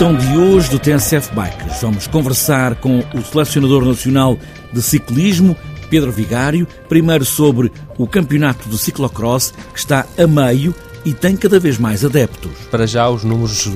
[0.00, 4.38] edição de hoje do TSF Bikes, vamos conversar com o selecionador nacional
[4.72, 5.54] de ciclismo,
[5.90, 11.60] Pedro Vigário, primeiro sobre o campeonato de ciclocross, que está a meio e tem cada
[11.60, 12.50] vez mais adeptos.
[12.70, 13.68] Para já, os números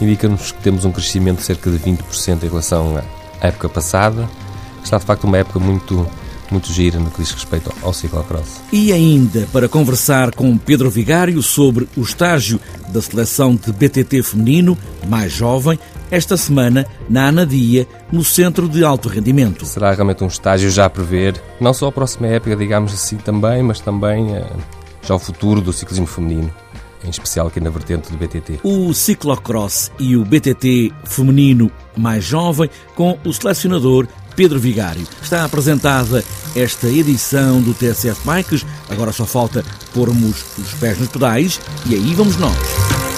[0.00, 3.02] indicam-nos que temos um crescimento de cerca de 20% em relação
[3.40, 4.28] à época passada.
[4.84, 6.08] Está, de facto, uma época muito
[6.52, 8.60] muito gira no que diz respeito ao ciclocross.
[8.72, 14.76] E ainda para conversar com Pedro Vigário sobre o estágio da seleção de BTT feminino,
[15.08, 15.78] mais jovem,
[16.10, 19.64] esta semana na Anadia, no Centro de Alto Rendimento.
[19.64, 23.62] Será realmente um estágio já a prever, não só a próxima época, digamos assim, também,
[23.62, 24.46] mas também eh,
[25.02, 26.52] já o futuro do ciclismo feminino
[27.04, 28.60] em especial aqui na vertente do BTT.
[28.62, 35.06] O ciclocross e o BTT feminino mais jovem com o selecionador Pedro Vigário.
[35.22, 38.66] Está apresentada esta edição do TSF Bikes.
[38.88, 43.11] Agora só falta pormos os pés nos pedais e aí vamos nós.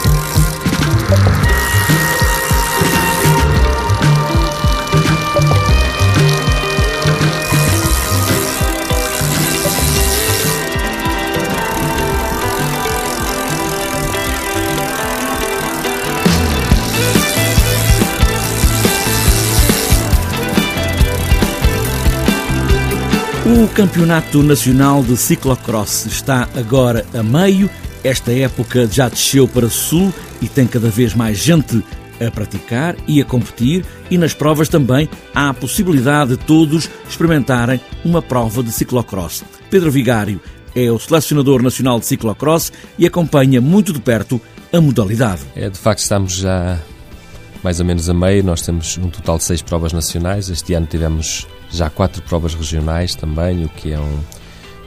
[23.54, 27.70] O Campeonato Nacional de Ciclocross está agora a meio.
[28.02, 31.80] Esta época já desceu para sul e tem cada vez mais gente
[32.20, 37.80] a praticar e a competir, e nas provas também há a possibilidade de todos experimentarem
[38.04, 39.44] uma prova de ciclocross.
[39.70, 40.40] Pedro Vigário
[40.74, 44.40] é o selecionador nacional de ciclocross e acompanha muito de perto
[44.72, 45.42] a modalidade.
[45.54, 46.76] É, de facto, estamos já
[47.62, 48.42] mais ou menos a meio.
[48.42, 50.50] Nós temos um total de seis provas nacionais.
[50.50, 54.20] Este ano tivemos já quatro provas regionais também, o que é um,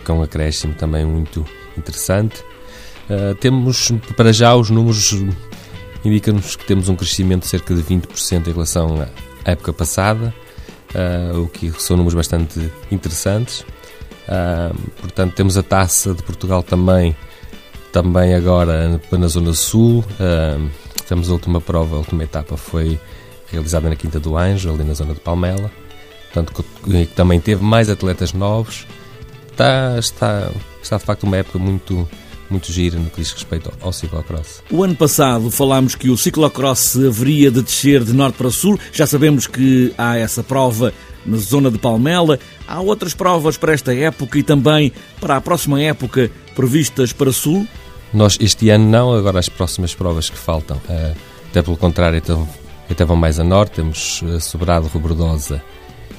[0.04, 1.46] que é um acréscimo também muito
[1.78, 2.44] interessante.
[3.10, 5.16] Uh, temos, para já, os números
[6.04, 9.08] indicam-nos que temos um crescimento de cerca de 20% em relação
[9.46, 10.34] à época passada,
[10.94, 13.62] uh, o que são números bastante interessantes.
[14.28, 17.16] Uh, portanto, temos a taça de Portugal também,
[17.92, 20.04] também agora na Zona Sul.
[20.20, 20.70] Uh,
[21.08, 23.00] temos a última prova, a última etapa foi
[23.50, 25.72] realizada na Quinta do Anjo, ali na zona de Palmela
[26.38, 28.86] portanto, que também teve mais atletas novos.
[29.52, 32.08] Está, está, está de facto uma época muito,
[32.50, 34.62] muito gira no que diz respeito ao ciclocross.
[34.70, 38.80] O ano passado falámos que o ciclocross haveria de descer de norte para sul.
[38.92, 40.94] Já sabemos que há essa prova
[41.25, 42.40] na zona de Palmela.
[42.68, 47.68] Há outras provas para esta época e também para a próxima época previstas para sul?
[48.14, 50.80] Nós este ano não, agora as próximas provas que faltam.
[50.88, 51.14] Eh,
[51.50, 52.48] até pelo contrário, então,
[52.90, 53.74] até vão mais a norte.
[53.74, 55.62] Temos eh, Sobrado, Robordosa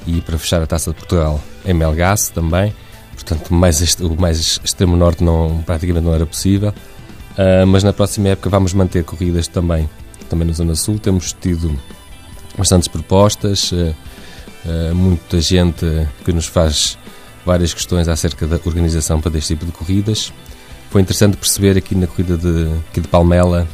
[0.08, 2.74] e para fechar a Taça de Portugal em Melgaço também.
[3.12, 6.70] Portanto, mais o mais extremo norte não, praticamente não era possível.
[6.70, 9.88] Uh, mas na próxima época vamos manter corridas também,
[10.30, 10.98] também na Zona Sul.
[10.98, 11.78] Temos tido
[12.56, 13.94] bastantes propostas, uh,
[14.64, 15.84] uh, muita gente
[16.24, 16.96] que nos faz
[17.44, 20.32] várias questões acerca da organização para este tipo de corridas.
[20.90, 23.68] Foi interessante perceber aqui na corrida de, aqui de Palmela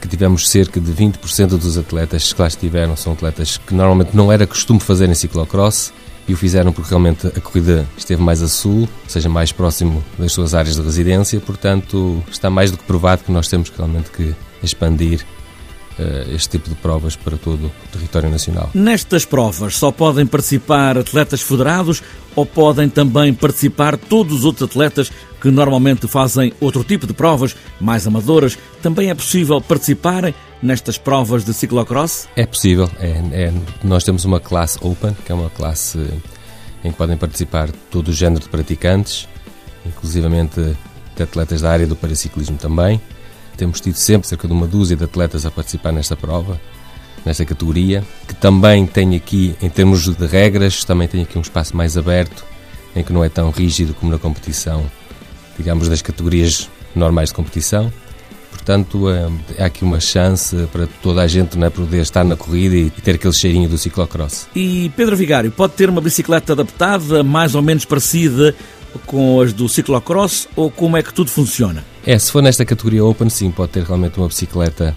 [0.00, 4.30] que tivemos cerca de 20% dos atletas que lá estiveram são atletas que normalmente não
[4.30, 5.92] era costume fazer em ciclocross
[6.28, 10.04] e o fizeram porque realmente a corrida esteve mais a sul, ou seja, mais próximo
[10.18, 14.10] das suas áreas de residência, portanto está mais do que provado que nós temos realmente
[14.10, 15.24] que expandir
[16.32, 18.70] este tipo de provas para todo o território nacional.
[18.74, 22.02] Nestas provas só podem participar atletas federados
[22.36, 25.10] ou podem também participar todos os outros atletas
[25.40, 28.58] que normalmente fazem outro tipo de provas, mais amadoras?
[28.82, 32.28] Também é possível participarem nestas provas de ciclocross?
[32.36, 32.90] É possível.
[32.98, 35.98] É, é, nós temos uma classe Open, que é uma classe
[36.84, 39.28] em que podem participar todo o género de praticantes,
[39.84, 40.76] inclusivamente
[41.16, 43.00] de atletas da área do paraciclismo também.
[43.58, 46.60] Temos tido sempre cerca de uma dúzia de atletas a participar nesta prova,
[47.26, 51.76] nesta categoria, que também tem aqui, em termos de regras, também tem aqui um espaço
[51.76, 52.44] mais aberto,
[52.94, 54.88] em que não é tão rígido como na competição,
[55.58, 57.92] digamos, das categorias normais de competição.
[58.52, 59.28] Portanto, é,
[59.60, 63.16] há aqui uma chance para toda a gente é, poder estar na corrida e ter
[63.16, 64.46] aquele cheirinho do ciclocross.
[64.54, 68.54] E Pedro Vigário, pode ter uma bicicleta adaptada, mais ou menos parecida
[69.06, 71.84] com as do ciclocross ou como é que tudo funciona?
[72.06, 74.96] É, se for nesta categoria Open, sim, pode ter realmente uma bicicleta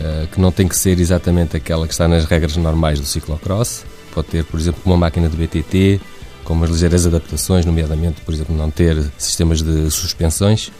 [0.00, 3.84] uh, que não tem que ser exatamente aquela que está nas regras normais do ciclocross.
[4.14, 6.00] Pode ter, por exemplo, uma máquina de BTT,
[6.44, 10.70] com umas ligeiras adaptações, nomeadamente, por exemplo, não ter sistemas de suspensões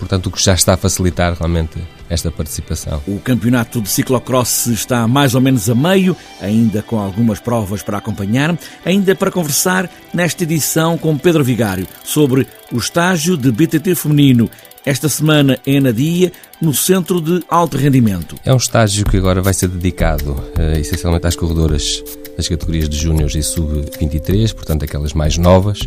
[0.00, 1.78] portanto, o que já está a facilitar realmente
[2.10, 3.00] esta participação.
[3.06, 7.98] O campeonato de ciclocross está mais ou menos a meio, ainda com algumas provas para
[7.98, 14.50] acompanhar, ainda para conversar nesta edição com Pedro Vigário sobre o estágio de BTT feminino
[14.84, 18.36] esta semana em Anadia, no Centro de Alto Rendimento.
[18.44, 22.02] É um estágio que agora vai ser dedicado uh, essencialmente às corredoras
[22.36, 25.80] das categorias de Júniores e Sub-23, portanto aquelas mais novas,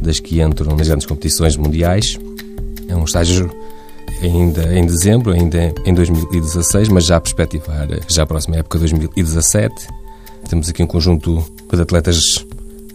[0.00, 2.16] das que entram nas grandes competições mundiais.
[2.88, 3.50] É um estágio
[4.22, 9.88] ainda em dezembro, ainda em 2016, mas já a perspectivar já a próxima época, 2017.
[10.48, 12.44] Temos aqui um conjunto de atletas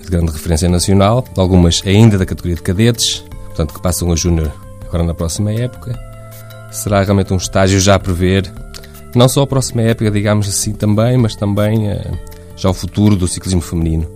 [0.01, 4.51] de grande referência nacional, algumas ainda da categoria de cadetes, portanto que passam a júnior
[4.85, 5.97] agora na próxima época.
[6.71, 8.51] Será realmente um estágio já a prever,
[9.15, 12.17] não só a próxima época, digamos assim, também, mas também uh,
[12.55, 14.09] já o futuro do ciclismo feminino,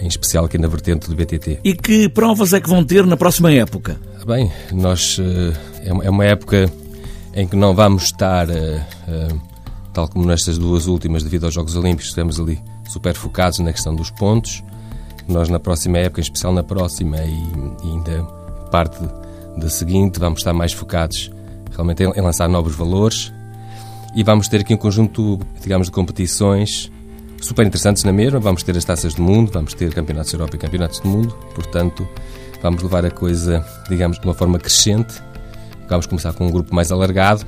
[0.00, 1.60] em especial aqui na vertente do BTT.
[1.62, 3.98] E que provas é que vão ter na próxima época?
[4.26, 5.52] Bem, nós uh,
[5.82, 6.70] é uma época
[7.34, 9.40] em que não vamos estar, uh,
[9.92, 13.94] tal como nestas duas últimas, devido aos Jogos Olímpicos, estamos ali super focados na questão
[13.94, 14.62] dos pontos.
[15.26, 17.30] Nós, na próxima época, em especial na próxima e,
[17.84, 18.22] e ainda
[18.70, 18.98] parte
[19.56, 21.30] da seguinte, vamos estar mais focados
[21.70, 23.32] realmente em, em lançar novos valores
[24.14, 26.90] e vamos ter aqui um conjunto, digamos, de competições
[27.40, 28.40] super interessantes na mesma.
[28.40, 31.34] Vamos ter as taças do mundo, vamos ter campeonatos da Europa e campeonatos do mundo,
[31.54, 32.08] portanto,
[32.62, 35.22] vamos levar a coisa, digamos, de uma forma crescente.
[35.88, 37.44] Vamos começar com um grupo mais alargado,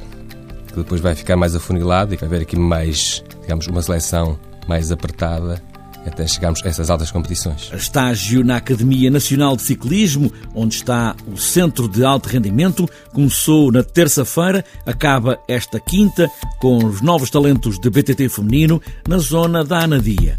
[0.69, 4.91] que depois vai ficar mais afunilado e vai haver aqui mais, digamos, uma seleção mais
[4.91, 5.63] apertada
[6.07, 7.71] até chegarmos a essas altas competições.
[7.75, 13.83] Estágio na Academia Nacional de Ciclismo, onde está o Centro de Alto Rendimento, começou na
[13.83, 16.29] terça-feira, acaba esta quinta
[16.59, 20.37] com os novos talentos de BTT feminino na zona da Anadia.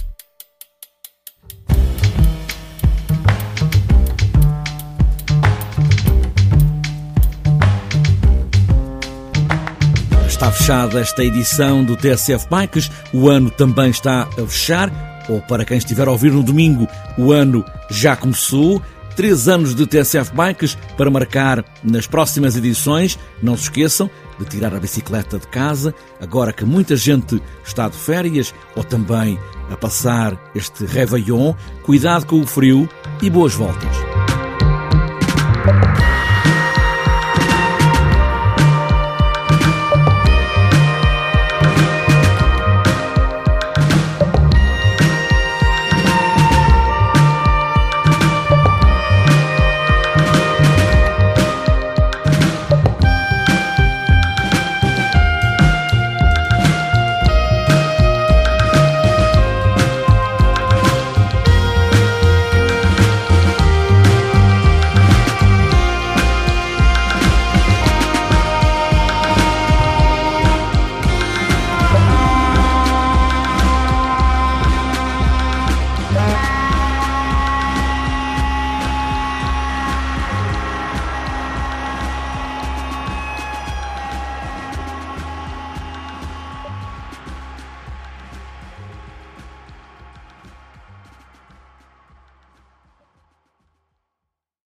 [10.41, 14.91] Está fechada esta edição do TSF Bikes, o ano também está a fechar
[15.29, 18.81] ou para quem estiver a ouvir no domingo, o ano já começou.
[19.15, 23.19] Três anos de TSF Bikes para marcar nas próximas edições.
[23.39, 24.09] Não se esqueçam
[24.39, 29.37] de tirar a bicicleta de casa, agora que muita gente está de férias ou também
[29.69, 31.53] a passar este Réveillon.
[31.83, 32.89] Cuidado com o frio
[33.21, 34.10] e boas voltas.